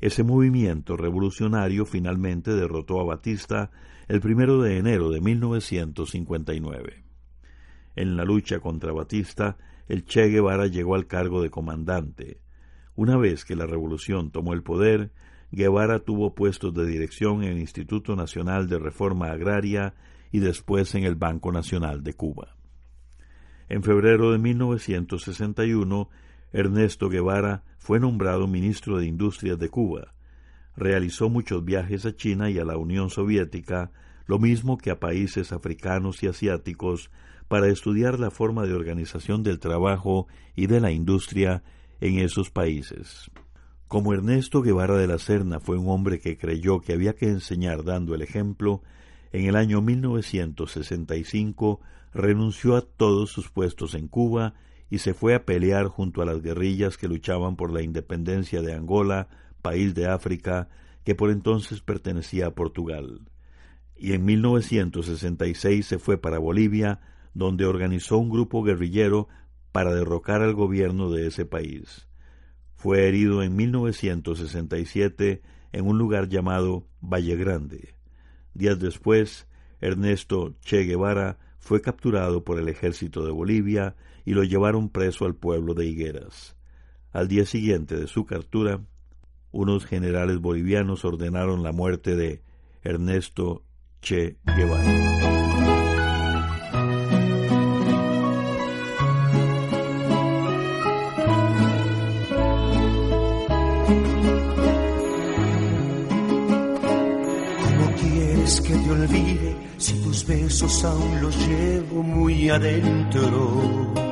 Ese 0.00 0.22
movimiento 0.22 0.96
revolucionario 0.96 1.84
finalmente 1.84 2.52
derrotó 2.54 3.00
a 3.00 3.04
Batista 3.04 3.70
el 4.06 4.20
primero 4.20 4.62
de 4.62 4.78
enero 4.78 5.10
de 5.10 5.20
1959. 5.20 7.04
En 7.96 8.16
la 8.16 8.24
lucha 8.24 8.60
contra 8.60 8.92
Batista, 8.92 9.56
el 9.88 10.04
Che 10.04 10.28
Guevara 10.28 10.66
llegó 10.66 10.94
al 10.94 11.06
cargo 11.06 11.42
de 11.42 11.50
comandante. 11.50 12.40
Una 12.94 13.16
vez 13.16 13.44
que 13.44 13.56
la 13.56 13.66
revolución 13.66 14.30
tomó 14.30 14.52
el 14.52 14.62
poder, 14.62 15.10
Guevara 15.50 15.98
tuvo 16.00 16.34
puestos 16.34 16.74
de 16.74 16.86
dirección 16.86 17.42
en 17.42 17.52
el 17.52 17.58
Instituto 17.58 18.14
Nacional 18.14 18.68
de 18.68 18.78
Reforma 18.78 19.30
Agraria 19.32 19.94
y 20.30 20.40
después 20.40 20.94
en 20.94 21.04
el 21.04 21.16
Banco 21.16 21.50
Nacional 21.52 22.02
de 22.04 22.14
Cuba. 22.14 22.56
En 23.68 23.82
febrero 23.82 24.30
de 24.30 24.38
1961, 24.38 26.08
Ernesto 26.52 27.08
Guevara 27.08 27.64
fue 27.78 28.00
nombrado 28.00 28.46
ministro 28.46 28.98
de 28.98 29.06
Industrias 29.06 29.58
de 29.58 29.68
Cuba. 29.68 30.14
Realizó 30.76 31.28
muchos 31.28 31.64
viajes 31.64 32.06
a 32.06 32.14
China 32.14 32.50
y 32.50 32.58
a 32.58 32.64
la 32.64 32.76
Unión 32.76 33.10
Soviética, 33.10 33.90
lo 34.26 34.38
mismo 34.38 34.78
que 34.78 34.90
a 34.90 35.00
países 35.00 35.52
africanos 35.52 36.22
y 36.22 36.28
asiáticos, 36.28 37.10
para 37.48 37.68
estudiar 37.68 38.20
la 38.20 38.30
forma 38.30 38.64
de 38.64 38.74
organización 38.74 39.42
del 39.42 39.58
trabajo 39.58 40.26
y 40.54 40.66
de 40.66 40.80
la 40.80 40.90
industria 40.90 41.62
en 42.00 42.18
esos 42.18 42.50
países. 42.50 43.30
Como 43.86 44.12
Ernesto 44.12 44.62
Guevara 44.62 44.96
de 44.96 45.06
la 45.06 45.18
Serna 45.18 45.60
fue 45.60 45.78
un 45.78 45.88
hombre 45.88 46.18
que 46.18 46.36
creyó 46.36 46.80
que 46.80 46.92
había 46.92 47.14
que 47.14 47.28
enseñar 47.28 47.84
dando 47.84 48.14
el 48.14 48.22
ejemplo, 48.22 48.82
en 49.32 49.46
el 49.46 49.56
año 49.56 49.80
1965 49.80 51.80
renunció 52.12 52.76
a 52.76 52.82
todos 52.82 53.30
sus 53.30 53.50
puestos 53.50 53.94
en 53.94 54.08
Cuba 54.08 54.54
y 54.90 54.98
se 54.98 55.14
fue 55.14 55.34
a 55.34 55.44
pelear 55.44 55.88
junto 55.88 56.22
a 56.22 56.26
las 56.26 56.42
guerrillas 56.42 56.96
que 56.96 57.08
luchaban 57.08 57.56
por 57.56 57.72
la 57.72 57.82
independencia 57.82 58.62
de 58.62 58.74
Angola, 58.74 59.28
país 59.62 59.94
de 59.94 60.06
África 60.06 60.68
que 61.04 61.14
por 61.14 61.30
entonces 61.30 61.80
pertenecía 61.80 62.48
a 62.48 62.54
Portugal. 62.54 63.22
Y 63.96 64.12
en 64.12 64.24
1966 64.26 65.86
se 65.86 65.98
fue 65.98 66.18
para 66.18 66.38
Bolivia, 66.38 67.00
donde 67.32 67.64
organizó 67.64 68.18
un 68.18 68.28
grupo 68.28 68.62
guerrillero 68.62 69.28
para 69.72 69.94
derrocar 69.94 70.42
al 70.42 70.54
gobierno 70.54 71.10
de 71.10 71.26
ese 71.26 71.46
país. 71.46 72.08
Fue 72.76 73.08
herido 73.08 73.42
en 73.42 73.56
1967 73.56 75.42
en 75.72 75.86
un 75.86 75.98
lugar 75.98 76.28
llamado 76.28 76.86
Valle 77.00 77.36
Grande. 77.36 77.94
Días 78.54 78.78
después, 78.78 79.48
Ernesto 79.80 80.56
Che 80.60 80.84
Guevara 80.84 81.38
fue 81.58 81.80
capturado 81.80 82.44
por 82.44 82.58
el 82.58 82.68
ejército 82.68 83.24
de 83.24 83.32
Bolivia 83.32 83.96
y 84.28 84.34
lo 84.34 84.44
llevaron 84.44 84.90
preso 84.90 85.24
al 85.24 85.34
pueblo 85.34 85.72
de 85.72 85.86
Higueras. 85.86 86.54
Al 87.12 87.28
día 87.28 87.46
siguiente 87.46 87.96
de 87.96 88.06
su 88.06 88.26
captura, 88.26 88.82
unos 89.52 89.86
generales 89.86 90.38
bolivianos 90.38 91.06
ordenaron 91.06 91.62
la 91.62 91.72
muerte 91.72 92.14
de 92.14 92.42
Ernesto 92.82 93.62
Che 94.02 94.36
Guevara. 94.44 95.06
que 108.62 108.74
te 108.74 108.90
olvide 108.90 109.56
si 109.76 109.94
tus 110.02 110.26
besos 110.26 110.84
aún 110.84 111.20
los 111.22 111.36
llevo 111.46 112.02
muy 112.02 112.48
adentro? 112.50 114.07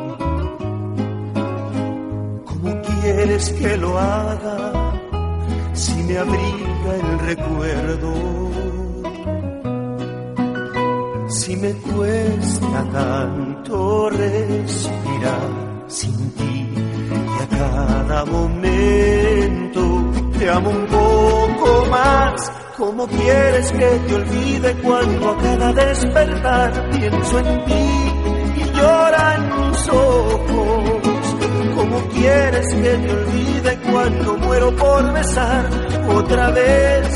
Que 3.37 3.77
lo 3.77 3.99
haga 3.99 4.94
si 5.75 5.94
me 6.05 6.16
abriga 6.16 6.96
el 7.01 7.18
recuerdo? 7.18 8.14
Si 11.29 11.57
me 11.57 11.72
cuesta 11.72 12.85
tanto 12.92 14.09
respirar 14.09 15.85
sin 15.87 16.31
ti 16.33 16.68
y 16.75 17.42
a 17.42 17.46
cada 17.59 17.87
cada 18.07 18.25
momento. 18.25 19.81
Te 20.38 20.49
amo 20.49 20.70
un 20.70 20.87
poco 20.87 21.87
más. 21.90 22.53
¿Cómo 22.79 23.07
quieres 23.07 23.72
que 23.72 23.87
te 24.07 24.14
olvide 24.14 24.75
cuando 24.83 25.31
a 25.31 25.37
cada 25.38 25.72
despertar 25.72 26.90
pienso 26.90 27.38
en 27.38 27.64
ti 27.64 27.87
y 28.57 28.79
lloran 28.79 29.70
mis 29.70 29.88
ojos? 29.88 30.75
¿Cómo 31.96 32.09
quieres 32.11 32.74
que 32.74 32.82
te 32.82 33.11
olvide 33.11 33.78
cuando 33.90 34.37
muero 34.37 34.76
por 34.76 35.12
besar 35.14 35.70
otra 36.14 36.50
vez 36.50 37.09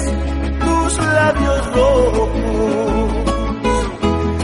tus 0.64 0.97
labios 1.05 1.75
rojos? 1.75 2.31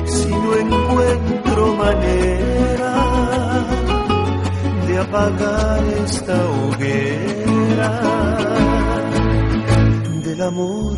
Si 0.05 0.29
no 0.29 0.57
encuentro 0.57 1.75
manera 1.77 2.95
de 4.87 4.99
apagar 4.99 5.85
esta 6.05 6.37
hoguera 6.51 8.01
del 10.23 10.43
amor 10.43 10.97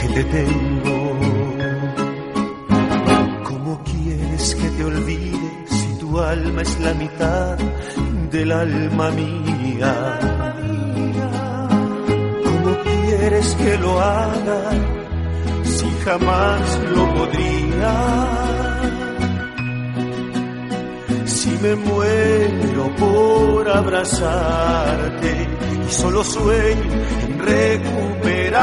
que 0.00 0.08
te 0.14 0.24
tengo. 0.24 1.16
¿Cómo 3.48 3.82
quieres 3.82 4.54
que 4.54 4.70
te 4.70 4.84
olvide 4.84 5.64
si 5.66 5.98
tu 5.98 6.20
alma 6.20 6.62
es 6.62 6.78
la 6.78 6.94
mitad 6.94 7.58
del 8.36 8.52
alma 8.52 9.10
mía? 9.12 9.94
¿Cómo 12.44 12.70
quieres 12.84 13.54
que 13.54 13.78
lo 13.78 14.00
haga 14.00 14.62
si 15.64 15.88
jamás 16.04 16.80
lo 16.94 17.14
podría? 17.14 17.94
Si 21.24 21.50
me 21.62 21.74
muero 21.76 22.84
por 22.96 23.68
abrazarte 23.70 25.32
y 25.88 25.92
solo 25.92 26.22
sueño 26.22 26.92
en 27.26 27.38
recuperarte 27.38 28.60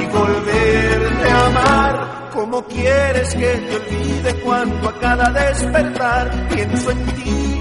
y 0.00 0.06
volverte 0.16 1.30
a 1.30 1.46
amar. 1.46 1.94
¿Cómo 2.32 2.64
quieres 2.64 3.34
que 3.34 3.50
te 3.66 3.76
olvide 3.76 4.34
cuando 4.42 4.88
a 4.88 4.98
cada 4.98 5.30
despertar 5.32 6.48
pienso 6.48 6.90
en 6.92 7.06
ti 7.06 7.59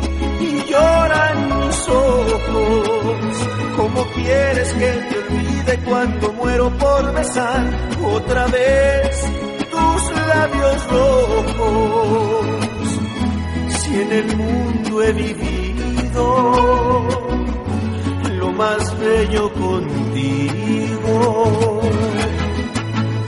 lloran 0.69 1.37
mis 1.49 1.89
ojos? 1.89 3.35
¿Cómo 3.75 4.05
quieres 4.13 4.73
que 4.73 4.91
te 5.09 5.17
olvide 5.17 5.79
cuando 5.85 6.33
muero 6.33 6.69
por 6.77 7.13
besar 7.13 7.63
otra 8.03 8.45
vez 8.47 9.25
tus 9.71 10.01
labios 10.27 10.87
rojos? 10.91 12.45
Si 13.79 14.01
en 14.01 14.11
el 14.11 14.37
mundo 14.37 15.03
he 15.03 15.13
vivido 15.13 17.07
lo 18.39 18.51
más 18.51 18.99
bello 18.99 19.51
contigo. 19.53 21.11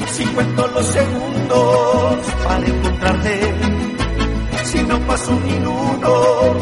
Si 0.07 0.25
cuento 0.25 0.67
los 0.67 0.85
segundos 0.85 2.17
para 2.43 2.65
encontrarte, 2.67 3.55
si 4.65 4.83
no 4.83 4.99
paso 5.07 5.31
un 5.31 5.43
minuto 5.43 6.57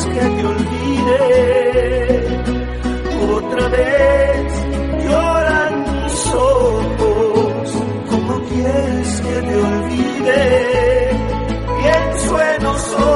¿Cómo 0.00 0.12
quieres 0.14 0.30
que 0.30 0.30
te 0.30 0.46
olvide? 0.46 1.18
Otra 3.36 3.68
vez 3.68 4.52
lloran 5.04 5.74
mis 6.04 6.26
ojos. 6.34 7.82
¿Cómo 8.08 8.34
quieres 8.48 9.20
que 9.20 9.42
te 9.42 9.56
olvide? 9.56 10.40
Pienso 11.82 12.40
en 12.40 12.62
nosotros. 12.62 13.10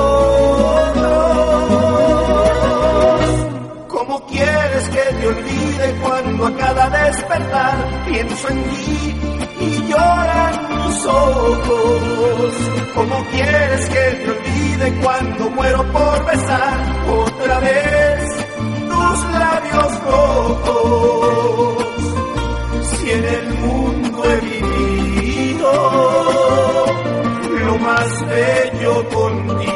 ¿Cómo 3.88 4.27
quieres 4.27 4.88
que 4.90 5.05
te 5.20 5.27
olvide 5.27 5.94
cuando 6.03 6.47
a 6.47 6.57
cada 6.57 6.90
despertar 6.90 8.05
pienso 8.07 8.49
en 8.49 8.64
ti 8.64 9.23
¿Cómo 12.94 13.24
quieres 13.33 13.88
que 13.88 13.94
te 13.94 14.30
olvide 14.30 14.94
cuando 15.02 15.50
muero 15.50 15.85
por 15.90 16.26
besar 16.26 17.07
otra 17.09 17.59
vez 17.59 18.30
tus 18.88 19.24
labios 19.33 20.04
rojos? 20.04 21.85
Si 22.85 23.11
en 23.11 23.24
el 23.24 23.54
mundo 23.54 24.24
he 24.24 24.37
vivido 24.37 25.72
lo 27.66 27.78
más 27.78 28.26
bello 28.28 29.09
contigo. 29.09 29.74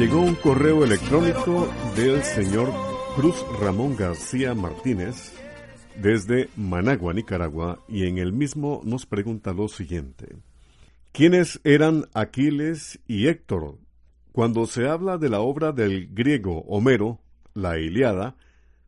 Llegó 0.00 0.22
un 0.22 0.34
correo 0.34 0.82
electrónico 0.82 1.68
del 1.94 2.22
señor 2.22 2.72
Cruz 3.16 3.44
Ramón 3.60 3.96
García 3.96 4.54
Martínez 4.54 5.34
desde 5.94 6.48
Managua, 6.56 7.12
Nicaragua, 7.12 7.84
y 7.86 8.06
en 8.06 8.16
el 8.16 8.32
mismo 8.32 8.80
nos 8.82 9.04
pregunta 9.04 9.52
lo 9.52 9.68
siguiente. 9.68 10.38
¿Quiénes 11.12 11.60
eran 11.64 12.06
Aquiles 12.14 12.98
y 13.06 13.26
Héctor? 13.26 13.76
Cuando 14.32 14.64
se 14.64 14.88
habla 14.88 15.18
de 15.18 15.28
la 15.28 15.40
obra 15.40 15.70
del 15.70 16.08
griego 16.10 16.62
Homero, 16.62 17.20
la 17.52 17.78
Iliada, 17.78 18.36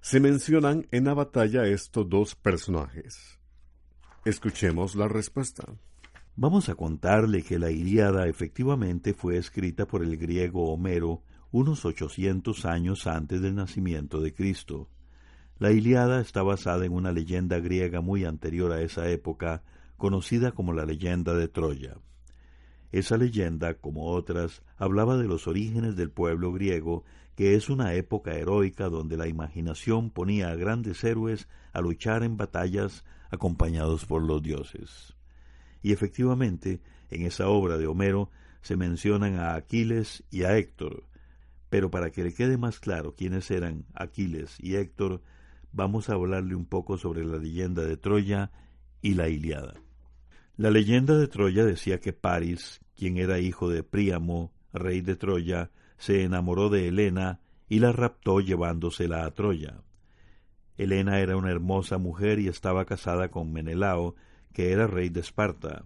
se 0.00 0.18
mencionan 0.18 0.86
en 0.92 1.04
la 1.04 1.12
batalla 1.12 1.66
estos 1.66 2.08
dos 2.08 2.34
personajes. 2.36 3.38
Escuchemos 4.24 4.94
la 4.94 5.08
respuesta. 5.08 5.64
Vamos 6.34 6.70
a 6.70 6.74
contarle 6.74 7.42
que 7.42 7.58
la 7.58 7.70
Ilíada 7.70 8.26
efectivamente 8.26 9.12
fue 9.12 9.36
escrita 9.36 9.86
por 9.86 10.02
el 10.02 10.16
griego 10.16 10.72
Homero 10.72 11.22
unos 11.50 11.84
800 11.84 12.64
años 12.64 13.06
antes 13.06 13.42
del 13.42 13.54
nacimiento 13.54 14.18
de 14.22 14.32
Cristo. 14.32 14.88
La 15.58 15.72
Ilíada 15.72 16.22
está 16.22 16.42
basada 16.42 16.86
en 16.86 16.94
una 16.94 17.12
leyenda 17.12 17.60
griega 17.60 18.00
muy 18.00 18.24
anterior 18.24 18.72
a 18.72 18.80
esa 18.80 19.10
época, 19.10 19.62
conocida 19.98 20.52
como 20.52 20.72
la 20.72 20.86
leyenda 20.86 21.34
de 21.34 21.48
Troya. 21.48 21.98
Esa 22.92 23.18
leyenda, 23.18 23.74
como 23.74 24.06
otras, 24.06 24.62
hablaba 24.78 25.18
de 25.18 25.28
los 25.28 25.46
orígenes 25.46 25.96
del 25.96 26.10
pueblo 26.10 26.50
griego, 26.50 27.04
que 27.36 27.56
es 27.56 27.68
una 27.68 27.92
época 27.92 28.32
heroica 28.32 28.88
donde 28.88 29.18
la 29.18 29.28
imaginación 29.28 30.10
ponía 30.10 30.50
a 30.50 30.54
grandes 30.54 31.04
héroes 31.04 31.46
a 31.74 31.82
luchar 31.82 32.22
en 32.22 32.38
batallas 32.38 33.04
acompañados 33.30 34.06
por 34.06 34.22
los 34.22 34.42
dioses. 34.42 35.14
Y 35.82 35.92
efectivamente, 35.92 36.80
en 37.10 37.22
esa 37.22 37.48
obra 37.48 37.76
de 37.76 37.86
Homero 37.86 38.30
se 38.62 38.76
mencionan 38.76 39.34
a 39.36 39.54
Aquiles 39.54 40.24
y 40.30 40.44
a 40.44 40.56
Héctor, 40.56 41.04
pero 41.68 41.90
para 41.90 42.10
que 42.10 42.22
le 42.22 42.34
quede 42.34 42.56
más 42.56 42.80
claro 42.80 43.14
quiénes 43.14 43.50
eran 43.50 43.86
Aquiles 43.94 44.56
y 44.60 44.76
Héctor, 44.76 45.22
vamos 45.72 46.08
a 46.08 46.14
hablarle 46.14 46.54
un 46.54 46.66
poco 46.66 46.98
sobre 46.98 47.24
la 47.24 47.38
leyenda 47.38 47.82
de 47.82 47.96
Troya 47.96 48.50
y 49.00 49.14
la 49.14 49.28
Iliada. 49.28 49.74
La 50.56 50.70
leyenda 50.70 51.16
de 51.16 51.28
Troya 51.28 51.64
decía 51.64 51.98
que 51.98 52.12
Paris, 52.12 52.80
quien 52.94 53.16
era 53.16 53.38
hijo 53.40 53.68
de 53.68 53.82
Príamo, 53.82 54.52
rey 54.72 55.00
de 55.00 55.16
Troya, 55.16 55.70
se 55.96 56.22
enamoró 56.22 56.68
de 56.68 56.88
Helena 56.88 57.40
y 57.68 57.78
la 57.78 57.90
raptó 57.90 58.40
llevándosela 58.40 59.24
a 59.24 59.30
Troya. 59.32 59.82
Helena 60.76 61.20
era 61.20 61.36
una 61.36 61.50
hermosa 61.50 61.98
mujer 61.98 62.38
y 62.38 62.48
estaba 62.48 62.84
casada 62.84 63.30
con 63.30 63.52
Menelao, 63.52 64.14
que 64.52 64.72
era 64.72 64.86
rey 64.86 65.08
de 65.08 65.20
Esparta. 65.20 65.84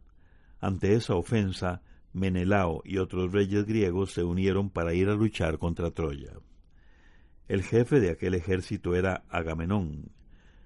Ante 0.60 0.94
esa 0.94 1.14
ofensa, 1.14 1.82
Menelao 2.12 2.82
y 2.84 2.98
otros 2.98 3.32
reyes 3.32 3.66
griegos 3.66 4.12
se 4.12 4.22
unieron 4.22 4.70
para 4.70 4.94
ir 4.94 5.08
a 5.08 5.14
luchar 5.14 5.58
contra 5.58 5.90
Troya. 5.90 6.32
El 7.48 7.62
jefe 7.62 8.00
de 8.00 8.10
aquel 8.10 8.34
ejército 8.34 8.94
era 8.94 9.24
Agamenón. 9.28 10.10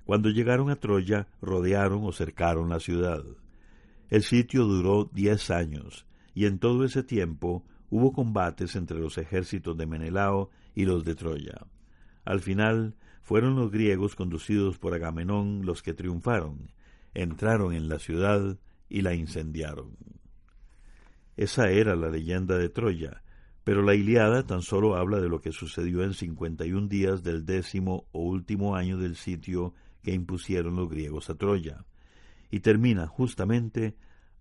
Cuando 0.05 0.31
llegaron 0.31 0.71
a 0.71 0.77
Troya, 0.77 1.29
rodearon 1.43 2.05
o 2.05 2.13
cercaron 2.13 2.69
la 2.71 2.81
ciudad. 2.81 3.23
El 4.09 4.23
sitio 4.23 4.65
duró 4.65 5.11
diez 5.13 5.51
años, 5.51 6.07
y 6.35 6.47
en 6.47 6.59
todo 6.59 6.85
ese 6.85 7.03
tiempo 7.03 7.65
hubo 7.91 8.13
combates 8.13 8.77
entre 8.77 8.99
los 8.99 9.19
ejércitos 9.19 9.77
de 9.77 9.87
Menelao 9.87 10.51
y 10.75 10.85
los 10.85 11.05
de 11.05 11.15
Troya. 11.15 11.67
Al 12.25 12.41
final 12.41 12.95
fueron 13.23 13.57
los 13.57 13.71
griegos 13.71 14.15
conducidos 14.17 14.79
por 14.79 14.95
Agamenón 14.95 15.67
los 15.67 15.83
que 15.83 15.95
triunfaron, 15.95 16.71
entraron 17.15 17.75
en 17.75 17.89
la 17.89 17.99
ciudad 17.99 18.59
y 18.89 19.03
la 19.03 19.15
incendiaron. 19.15 19.97
Esa 21.37 21.71
era 21.71 21.97
la 21.97 22.11
leyenda 22.11 22.59
de 22.59 22.69
Troya, 22.69 23.23
pero 23.65 23.83
la 23.83 23.95
Iliada 23.95 24.47
tan 24.47 24.63
solo 24.63 24.97
habla 24.97 25.21
de 25.21 25.29
lo 25.29 25.41
que 25.41 25.53
sucedió 25.53 26.03
en 26.03 26.15
51 26.15 26.89
días 26.89 27.23
del 27.23 27.47
décimo 27.47 28.07
o 28.13 28.23
último 28.23 28.77
año 28.77 28.99
del 28.99 29.17
sitio 29.17 29.75
que 30.03 30.13
impusieron 30.13 30.77
los 30.77 30.89
griegos 30.89 31.31
a 31.31 31.35
Troya, 31.35 31.85
y 32.51 32.61
termina 32.61 33.07
justamente 33.07 33.97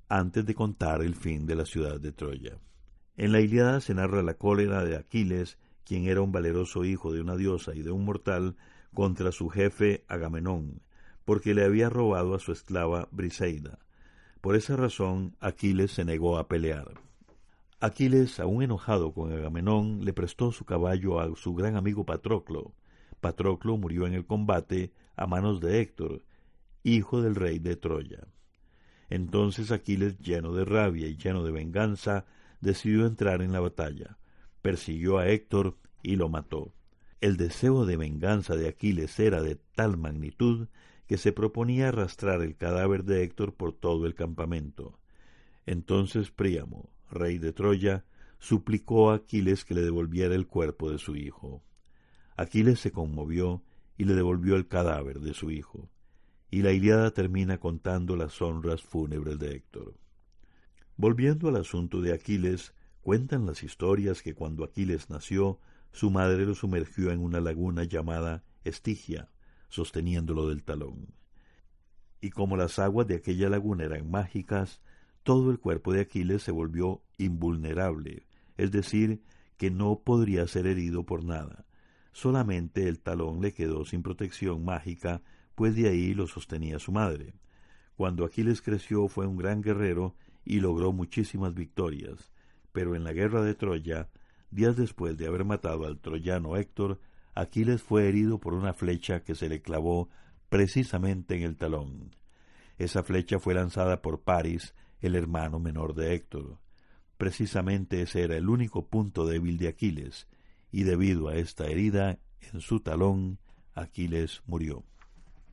antes 0.08 0.46
de 0.46 0.56
contar 0.56 1.02
el 1.02 1.16
fin 1.16 1.46
de 1.46 1.56
la 1.56 1.66
ciudad 1.66 2.00
de 2.00 2.12
Troya. 2.12 2.58
En 3.18 3.32
la 3.32 3.42
Iliada 3.42 3.82
se 3.82 3.94
narra 3.94 4.24
la 4.24 4.34
cólera 4.34 4.84
de 4.84 4.96
Aquiles, 4.96 5.58
quien 5.84 6.08
era 6.08 6.22
un 6.22 6.32
valeroso 6.32 6.86
hijo 6.86 7.14
de 7.14 7.22
una 7.22 7.36
diosa 7.36 7.76
y 7.76 7.82
de 7.82 7.92
un 7.92 8.06
mortal, 8.06 8.56
contra 8.94 9.32
su 9.32 9.50
jefe 9.50 10.04
Agamenón, 10.08 10.82
porque 11.30 11.54
le 11.54 11.64
había 11.64 11.90
robado 11.92 12.34
a 12.34 12.40
su 12.40 12.52
esclava 12.52 13.08
Briseida. 13.12 13.78
Por 14.42 14.56
esa 14.56 14.76
razón 14.76 15.36
Aquiles 15.40 15.92
se 15.92 16.04
negó 16.04 16.40
a 16.40 16.48
pelear. 16.48 17.00
Aquiles, 17.80 18.40
aún 18.40 18.64
enojado 18.64 19.14
con 19.14 19.32
Agamenón, 19.32 20.04
le 20.04 20.12
prestó 20.12 20.52
su 20.52 20.66
caballo 20.66 21.20
a 21.20 21.30
su 21.36 21.54
gran 21.54 21.76
amigo 21.76 22.04
Patroclo. 22.04 22.74
Patroclo 23.22 23.78
murió 23.78 24.08
en 24.08 24.16
el 24.16 24.26
combate 24.26 24.92
a 25.16 25.28
manos 25.28 25.62
de 25.62 25.82
Héctor, 25.82 26.26
hijo 26.82 27.22
del 27.22 27.36
rey 27.36 27.60
de 27.60 27.76
Troya. 27.76 28.26
Entonces 29.12 29.70
Aquiles, 29.70 30.18
lleno 30.18 30.52
de 30.54 30.66
rabia 30.66 31.08
y 31.08 31.16
lleno 31.16 31.44
de 31.44 31.52
venganza, 31.52 32.26
decidió 32.60 33.06
entrar 33.06 33.44
en 33.44 33.52
la 33.52 33.60
batalla. 33.60 34.18
Persiguió 34.64 35.20
a 35.20 35.28
Héctor 35.28 35.78
y 36.02 36.16
lo 36.16 36.28
mató. 36.28 36.74
El 37.22 37.38
deseo 37.38 37.86
de 37.86 37.98
venganza 37.98 38.56
de 38.56 38.68
Aquiles 38.68 39.20
era 39.20 39.44
de 39.44 39.58
tal 39.76 39.96
magnitud 39.96 40.70
que 41.10 41.18
se 41.18 41.34
proponía 41.34 41.90
arrastrar 41.90 42.42
el 42.42 42.56
cadáver 42.56 43.04
de 43.04 43.24
Héctor 43.24 43.54
por 43.54 43.74
todo 43.74 44.06
el 44.06 44.16
campamento. 44.16 44.98
Entonces 45.66 46.32
Príamo, 46.32 46.90
rey 47.12 47.38
de 47.38 47.52
Troya, 47.52 48.06
suplicó 48.38 49.12
a 49.12 49.16
Aquiles 49.16 49.66
que 49.66 49.74
le 49.74 49.82
devolviera 49.82 50.34
el 50.36 50.48
cuerpo 50.48 50.90
de 50.90 51.00
su 51.00 51.18
hijo. 51.18 51.62
Aquiles 52.38 52.80
se 52.80 52.94
conmovió 52.94 53.62
y 53.98 54.06
le 54.06 54.14
devolvió 54.14 54.56
el 54.56 54.70
cadáver 54.70 55.20
de 55.20 55.34
su 55.34 55.52
hijo 55.52 55.90
y 56.52 56.62
la 56.62 56.72
Iliada 56.72 57.12
termina 57.12 57.60
contando 57.60 58.16
las 58.16 58.42
honras 58.42 58.82
fúnebres 58.82 59.38
de 59.38 59.52
Héctor. 59.56 59.96
Volviendo 60.98 61.48
al 61.48 61.58
asunto 61.58 62.02
de 62.02 62.14
Aquiles, 62.14 62.74
cuentan 63.02 63.46
las 63.46 63.64
historias 63.64 64.22
que 64.22 64.34
cuando 64.34 64.64
Aquiles 64.64 65.10
nació, 65.10 65.60
su 65.92 66.10
madre 66.10 66.46
lo 66.46 66.56
sumergió 66.56 67.12
en 67.12 67.20
una 67.20 67.40
laguna 67.40 67.84
llamada 67.84 68.44
Estigia, 68.64 69.30
sosteniéndolo 69.70 70.50
del 70.50 70.64
talón. 70.64 71.14
Y 72.22 72.32
como 72.32 72.58
las 72.58 72.80
aguas 72.80 73.08
de 73.08 73.16
aquella 73.16 73.50
laguna 73.50 73.86
eran 73.86 74.12
mágicas, 74.12 74.82
todo 75.24 75.52
el 75.52 75.60
cuerpo 75.60 75.94
de 75.94 76.02
Aquiles 76.02 76.44
se 76.44 76.52
volvió 76.52 77.02
invulnerable, 77.18 78.28
es 78.58 78.72
decir, 78.72 79.22
que 79.58 79.72
no 79.72 80.02
podría 80.04 80.46
ser 80.48 80.68
herido 80.68 81.06
por 81.06 81.24
nada. 81.24 81.66
Solamente 82.12 82.88
el 82.88 83.00
talón 83.00 83.42
le 83.42 83.54
quedó 83.54 83.86
sin 83.86 84.04
protección 84.04 84.66
mágica 84.66 85.22
pues 85.60 85.76
de 85.76 85.90
ahí 85.90 86.14
lo 86.14 86.26
sostenía 86.26 86.80
su 86.80 86.94
madre. 86.94 87.34
Cuando 87.98 88.24
Aquiles 88.24 88.62
creció 88.62 89.10
fue 89.10 89.28
un 89.28 89.36
gran 89.36 89.62
guerrero 89.62 90.16
y 90.46 90.62
logró 90.62 90.94
muchísimas 90.94 91.54
victorias, 91.54 92.32
pero 92.72 92.96
en 92.96 93.04
la 93.04 93.12
guerra 93.12 93.42
de 93.42 93.56
Troya, 93.56 94.08
días 94.52 94.78
después 94.78 95.18
de 95.18 95.28
haber 95.28 95.44
matado 95.44 95.86
al 95.86 96.00
troyano 96.00 96.56
Héctor, 96.56 97.02
Aquiles 97.40 97.82
fue 97.82 98.08
herido 98.08 98.38
por 98.40 98.54
una 98.54 98.74
flecha 98.74 99.22
que 99.22 99.34
se 99.34 99.48
le 99.48 99.62
clavó 99.62 100.10
precisamente 100.50 101.36
en 101.36 101.44
el 101.44 101.56
talón. 101.56 102.16
Esa 102.78 103.02
flecha 103.04 103.40
fue 103.40 103.54
lanzada 103.54 104.02
por 104.02 104.22
Paris, 104.22 104.74
el 105.02 105.16
hermano 105.16 105.60
menor 105.60 105.96
de 105.96 106.14
Héctor. 106.14 106.58
Precisamente 107.18 108.02
ese 108.02 108.24
era 108.24 108.36
el 108.36 108.50
único 108.50 108.88
punto 108.88 109.26
débil 109.26 109.58
de 109.58 109.70
Aquiles, 109.70 110.28
y 110.72 110.84
debido 110.84 111.30
a 111.30 111.36
esta 111.36 111.68
herida 111.68 112.20
en 112.54 112.62
su 112.62 112.82
talón, 112.82 113.40
Aquiles 113.74 114.42
murió. 114.46 114.84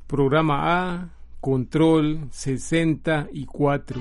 Programa 0.07 0.93
A, 0.93 1.11
Control 1.41 2.29
64. 2.31 4.01